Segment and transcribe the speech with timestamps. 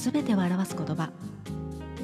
[0.00, 1.10] 全てを表す言葉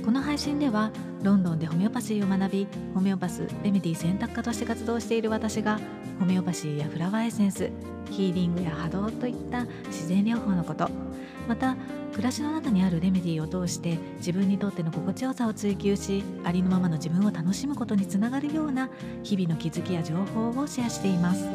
[0.04, 0.90] この配信では
[1.22, 5.80] ロンドンでホメオパシーを学びホメオパスレメディ選択科として活動している私が
[6.20, 7.70] ホメオパシーやフラワーエッセンス
[8.10, 10.90] ヒーリングや波動といった自然療法のこと
[11.48, 11.74] また
[12.12, 18.90] 暮らしの中にあるレメディを通して自分にとっての心地よさを追求しありのままの自分を楽しむことにつながるような
[19.22, 21.46] 日々の気づきや情報をシェアしています。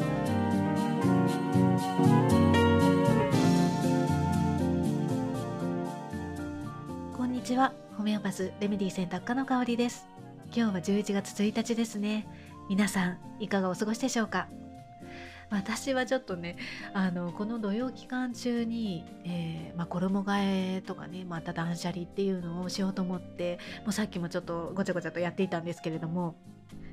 [7.42, 7.72] にちは。
[7.96, 10.06] ホメオパスレメディ選択科の香りです。
[10.54, 12.28] 今日は11月1日ですね。
[12.68, 14.46] 皆さんいかがお過ごしでしょうか？
[15.50, 16.56] 私はちょっとね
[16.94, 26.36] あのこの土曜期間中に、えー、まあ、衣替えとかねまた断捨離っていうのをしようと思ってもうさっきもちょっとごちゃごちゃとやっていたんですけれども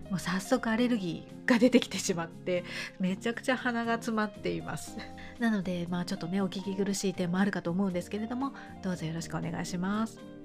[0.10, 2.64] もう早速アレルギーが出てきてしまって
[3.00, 4.98] めちゃくちゃ鼻が詰まっています。
[5.38, 10.39] なのでまあちょっとねお聞き苦しい点もあるかと思うんですけれどもどうぞよろしくお願いします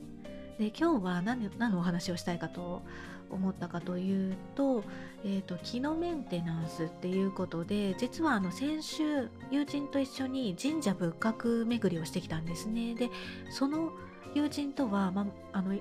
[0.59, 2.83] で今日は何何のお話をしたいかと
[3.31, 4.85] 思ったかというと,、
[5.25, 13.11] えーと、気のメンテナンスっていうことで実はあの先週友人と一緒に神社仏閣巡りをしてきたんですねで
[13.51, 13.93] その
[14.35, 15.75] 友人とは、まあの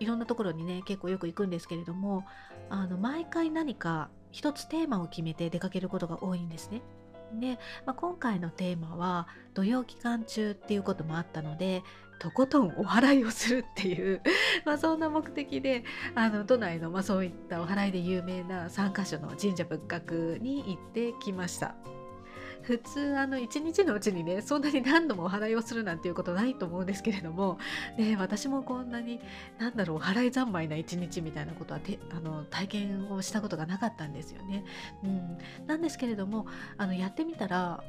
[0.00, 2.24] いろんなところにね結構よく行くんですけれども
[2.68, 6.82] あの毎回何か一つテーマを決めて出かけることが多いんですね。
[7.40, 11.82] で、まあ、今回のテーマは土曜期間中っていうこともあったので
[12.24, 14.22] とことんお祓いをするっていう
[14.64, 21.74] まあそんな目的であの都内の、ま、そういったお祓いで有名な3カ所の神社仏閣に行ってきました。
[22.62, 27.58] 普通あの一日のうちにねそんなに何度もお祓いをするなんていうことないと思うんですけれども、
[27.98, 29.20] ね、私もこんなに
[29.58, 34.64] 何だろう払い三昧な一日みたいなことはてあの体験をしたことがなかったんですよね。
[35.02, 36.46] うん、なんですけれども
[36.78, 37.84] あのやってみたら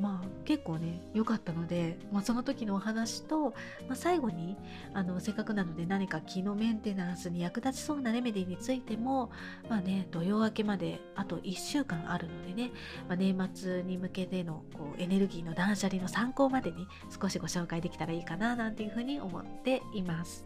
[0.00, 3.50] まあ結構ね良かったので、まあ、その時のお話と、
[3.88, 4.56] まあ、最後に
[4.92, 9.30] あのせっかくなので何か気のメンテナンスに役立ちそうなレメディについても
[9.68, 12.70] まあね土曜明けまであと1週間あるのでね、
[13.08, 16.86] まあ、年末に向けてのこうエネルギーの断捨離の参考までに
[17.20, 20.44] 少しご紹介できたらいいかななんていうふうに思っています。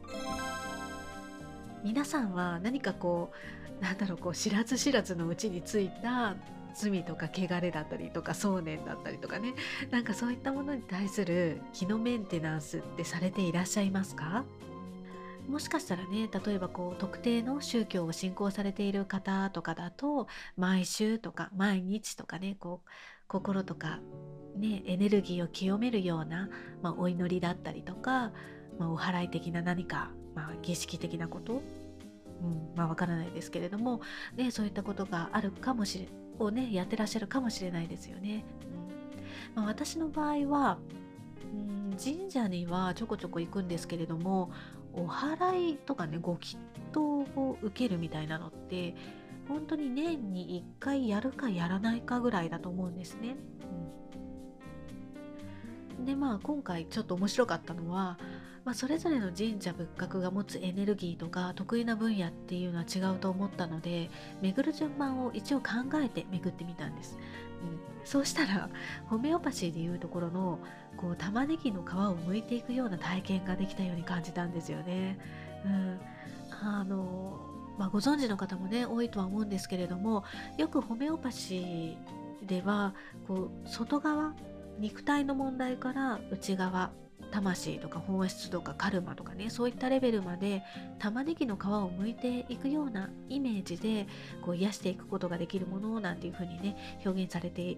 [1.83, 3.33] 皆さんは何かこ
[3.81, 6.37] うなんだろうこう知らず知らずのうちについた
[6.75, 9.55] 罪とか汚れだったりとか想念だったりとかね。
[9.91, 14.45] なんかそういったものに対する気のメンテナンスってされていらっしゃいますか？
[15.49, 22.89] もしかしたらね例えばこう特定の宗教を信仰されている方とかだと毎週とか毎日とかねこう
[23.27, 23.99] 心とか、
[24.57, 26.49] ね、エネルギーを清めるような、
[26.83, 28.33] まあ、お祈りだったりとか、
[28.79, 31.63] まあ、お祓い的な何か、まあ、儀式的なこと
[32.43, 34.01] うんまあ、わからないですけれども、
[34.37, 36.09] ね、そういったことがあるかもしれ
[36.39, 38.45] をねやってらっしゃるかもしれないですよね。
[38.75, 38.81] うん
[39.55, 40.79] まあ、私の場合は、
[41.53, 44.51] うん、神社にはちょこちょこ行くんですけれども
[44.93, 46.57] お祓いとかねご祈
[46.93, 48.95] 祷を受けるみたいなのって
[49.49, 53.37] 本当に年に1回やるかやらないかぐらいだと思うんですね。
[56.05, 58.19] でまあ今回ちょっと面白かったのは
[58.65, 64.11] まあ、それぞれの神社仏閣が持つエネルギーとか得意な分野っていうのは違うと思ったので
[64.43, 67.19] 巡る順番を一応考えて巡ってみたんです、
[67.63, 68.69] うん、そうしたら
[69.07, 70.59] ホメオパシーでいうところの
[70.97, 75.19] こう玉ねぎの皮を剥いていくような体験ができたように感じたんですよね、
[75.65, 76.01] うん、
[76.63, 77.47] あの
[77.79, 80.25] まあ、ご存知の方もね多いとは思うんですけれども
[80.59, 82.95] よくホメオパシーでは
[83.27, 84.35] こう外側
[84.81, 86.91] 肉体の問題から内側
[87.31, 90.63] 魂とか本質とかカルマとかねそういったレベルまで
[90.99, 94.07] 玉ねぎの皮を剥いていくようなイメージで
[94.43, 97.77] こう癒していくことができるものなんていうふうにね表現されて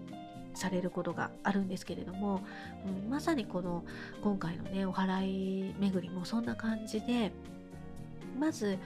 [0.55, 2.41] されることがあるんですけれども、
[2.85, 3.83] うん、まさにこの
[4.23, 7.31] 今回のねお祓い巡りもそんな感じで
[8.39, 8.77] まず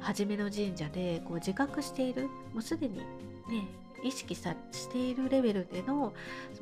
[0.00, 3.04] 初めの神社でこう自覚しているもうすでにね
[4.02, 6.14] 意識さしているレベルでの、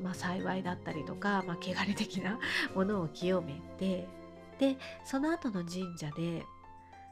[0.02, 2.38] まあ、幸いだったりとか、まあ、汚れ的な
[2.74, 4.08] ものを清めて
[4.58, 6.44] でその後の神社で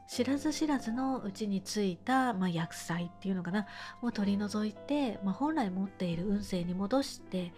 [0.06, 3.66] 知らず知らずのうちについた、まあ、薬剤っていうのかな
[4.02, 7.52] を取り除いて、まあ、本来持っている運勢に戻して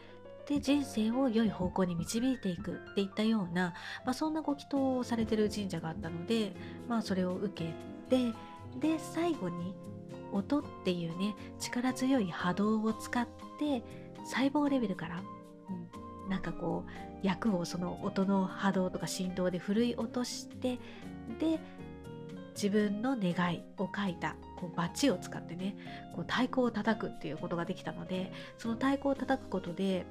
[0.46, 3.74] で人生を良い方向に導いていくっていったような、
[4.04, 6.54] まあ、そんなご祈祷をされてる神社があったので、
[6.88, 7.74] まあ、それを受け
[8.08, 8.32] て
[8.80, 9.74] で最後に
[10.32, 13.26] 音っていうね力強い波動を使っ
[13.58, 13.82] て
[14.24, 15.22] 細胞レベルから、
[16.24, 20.78] うん、なんかこう役をその音の波動とか振動で奮い落として
[21.38, 21.58] で
[22.54, 25.76] 自分の願いを書いたこうバチを使ってね
[26.14, 30.06] こう太鼓を叩くっていうことができたのでその太鼓を叩くことで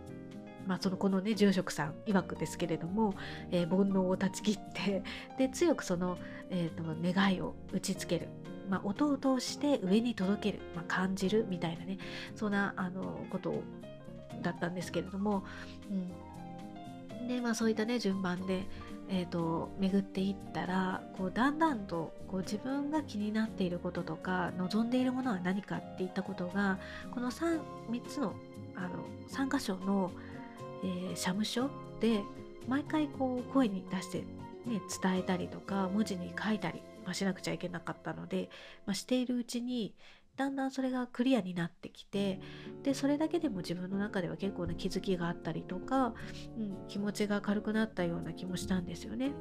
[0.67, 3.13] まあ、そのこのね住職さん曰くですけれども、
[3.51, 5.03] えー、煩悩を断ち切って
[5.37, 6.17] で強くその、
[6.49, 6.83] えーと、
[7.13, 8.27] 願いを打ちつける、
[8.69, 11.45] まあ、音を通して上に届ける、まあ、感じる。
[11.49, 11.97] みたいなね。
[12.35, 13.63] そんなあのこと
[14.41, 15.43] だったんですけれども、
[15.89, 18.63] うん、でまあそういったね順番で、
[19.09, 26.79] えーと、巡っていったらこうだんだんとこう自分が気になっていることとか望んでいるものは何かっていったことが
[27.11, 27.59] この 3,
[27.89, 28.33] 3つの
[28.77, 30.11] あの3箇所の、
[30.83, 31.69] えー、社務所
[31.99, 32.21] で
[32.67, 34.25] 毎回こう声に出して、ね、
[35.01, 38.49] 伝えたりとか文字に書いたり、まあ、しなくちゃいけなかったので、
[38.85, 39.95] まあ、しているうちに
[40.37, 42.39] だんだんそれがクリアになってきて
[42.83, 46.13] でそれだけでも自分の中では結構な気づきがあったりとか、
[46.57, 49.31] うん、気持ちが軽くなったような気もしたんですよね。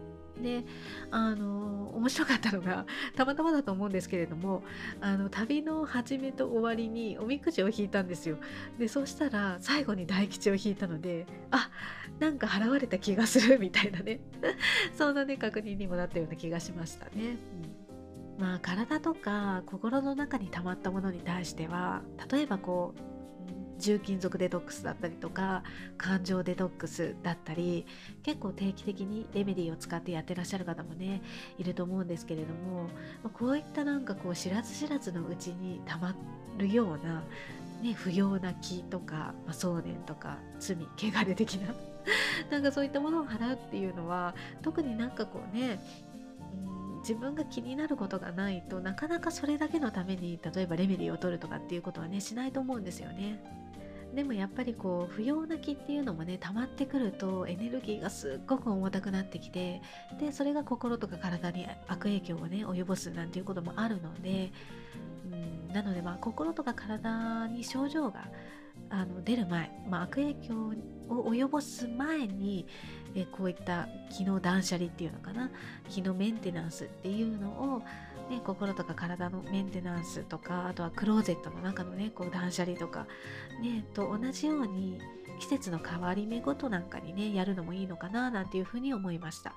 [0.42, 0.64] で
[1.10, 4.62] あの面白かったのがたまたまだと思うんですけれども
[5.00, 8.38] あの旅の始めと終わりにおみくじを引いたんですよ。
[8.78, 11.70] でそうしたら最後に大吉を引いたのであ
[12.18, 14.20] なんか払われた気がするみたいなね
[14.96, 17.12] そんなね確認にもなったような気がしましたね。
[17.16, 17.84] うん
[18.38, 23.13] まあ体とか心の中に溜まったものに対しては例えばこう
[23.84, 25.62] 重金属デトックスだったりとか
[25.98, 27.86] 感情デトックスだったり
[28.22, 31.22] 結構定期的にレメディーを使ってやってらっしゃる方もね
[31.58, 32.88] いると思うんですけれども
[33.34, 36.14] こういったなんかこう知らず知らずのうちに溜ま
[36.56, 37.22] るような、
[37.82, 41.74] ね、不要な気とか、まあ、想念とか罪汚れ的な
[42.50, 45.78] なんかそういったものを払うっていうのは特になんかこうね
[47.04, 53.38] 自分が気になることがないとなかなかそれだけのために例えばレメディーを取るとかっていうことはねしないと思うんですよね。
[54.14, 59.82] でもやっぱりこう不要な気っていうのもね溜まってくるとエネルギーがすっごく重たくなってきて
[60.20, 64.52] でそれが心とか体に悪影響をね及ぼすなんていうこともあるので
[65.68, 68.28] うんなのでまあ心とか体に症状が
[68.90, 70.54] あの出る前、まあ、悪影響
[71.08, 72.66] を及ぼす前に
[73.14, 75.50] えこういった気の断捨離っていうのかな
[75.88, 77.78] 気のメンテナンスっていうのを、
[78.30, 83.06] ね、心とか体のメンテナンスとかあとはクローゼットの中のねこう断捨離とか、
[83.62, 84.98] ね、と同じように
[85.40, 89.54] 季節の変わり目ごとなんかにねやるのもいいのかななんていうふうに思いました。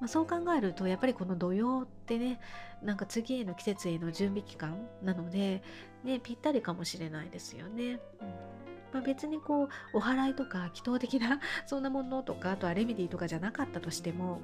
[0.00, 2.38] まあ、そう考えるとやっぱりこの土曜ってね
[2.84, 5.60] なんか次への季節への準備期間なので、
[6.04, 7.98] ね、ぴったりかもしれないですよね。
[8.20, 14.40] うんまあ、別にこうお祓いとか祈祷的な そんなものとかあとはレメディーとかじゃなかったとしても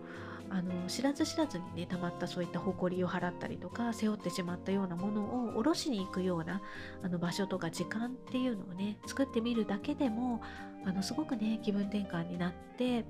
[0.50, 6.60] あの知らず知らずにね溜まったそういった誇りを払ったりとか背負ってしまったようなものを下ろしに行くような
[7.02, 10.42] あの場所とか時間っていうのをね作ってみるだけでも
[10.84, 13.04] あのすごくね気分転換になって、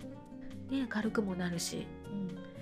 [0.71, 2.54] ね、軽くもなるし、うん、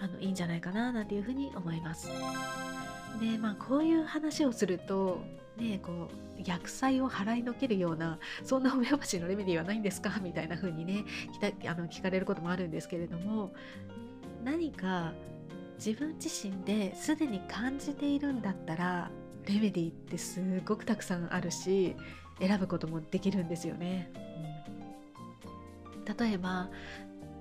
[0.00, 2.10] あのいいんじゃないかななんていうふうに思います。
[3.20, 5.22] でまあこういう話をすると
[5.56, 6.08] ねこ
[6.38, 11.04] う薬剤を払いのけるようなそんなホメオパシーのレメディーはないんですかみたいな風にね
[11.66, 13.52] あの聞かれることもあるんですけれども
[14.44, 15.12] 何か
[15.84, 19.10] 自分自身ですでに感じているんだったら
[19.46, 21.96] レメディーってすごくたくさんあるし
[22.38, 24.12] 選ぶこともできるんですよね。
[25.96, 26.68] うん、例えば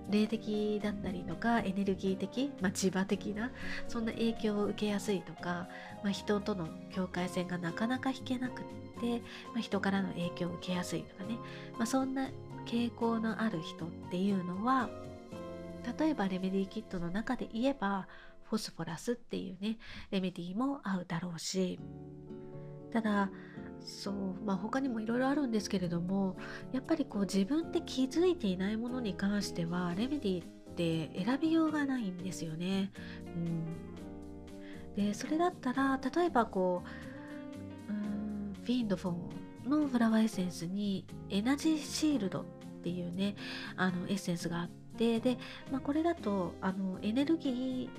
[0.09, 3.51] 霊的だったりとかエネルギー的、まあ、磁場的な
[3.87, 5.67] そんな影響を受けやすいとか、
[6.03, 8.65] まあ、人との境界線がなかなか引けなくっ
[9.01, 9.19] て、
[9.53, 11.37] まあ、人からの影響を受けやすいとかね、
[11.77, 12.29] ま、そんな
[12.65, 14.89] 傾向のある人っていうのは
[15.99, 18.07] 例えばレメディキットの中で言えば
[18.49, 19.77] フォスフォラスっていうね
[20.11, 21.79] レメディーも合うだろうし
[22.91, 23.29] ただ
[23.81, 24.15] そう
[24.45, 26.35] まあ他にもいろいろあるんですけれども
[26.71, 32.91] やっぱりこう自分で気づいていないものに関してはレメディって選びようがないんですよね。
[33.35, 36.83] うん、でそれだったら例えばこ
[37.89, 42.45] ううんフィンドフォンのフラワーエッセンスにエナジーシールドっ
[42.83, 43.35] ていうね
[43.75, 45.37] あのエッセンスがあってで、
[45.71, 47.89] まあ、これだとあのエネルギ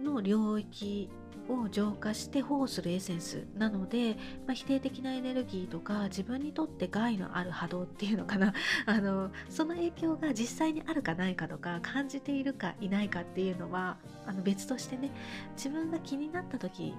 [0.00, 1.10] ーの領域
[1.48, 8.52] を浄化して保護するエッセンスなので、まあ、否定的なエネルギーとか自分にとって害のある波動っていうのかな
[8.86, 15.10] あのその影響が実際にあるかないかとか感じているかいないかっていうのはあの別としてね
[15.56, 16.94] 自分が気になった時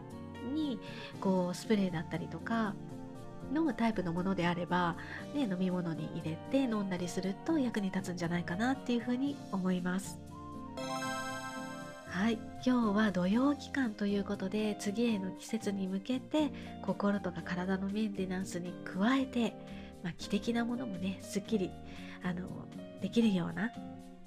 [0.54, 0.80] に
[1.20, 2.74] こうスプレーだったりとか
[3.54, 4.98] 飲むタイプのものであれば、
[5.34, 10.27] ね、飲み物に入れて飲んだりすると役に立つんじゃないかなっていうふうに思います。
[12.10, 19.54] はい今日は土曜期間ということで次への季節に向けて心とか体のメンテナンスに加えて、
[20.04, 21.72] まあ、気的なものもねすっきり
[22.24, 22.48] あの
[23.02, 23.72] できるような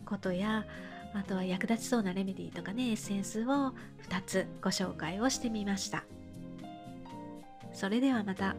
[0.06, 0.66] ことや
[1.14, 3.74] あとは役立ちそうなレメディーとかねエッセンスを2
[4.24, 6.04] つご紹介をしてみました
[7.72, 8.56] それではまた。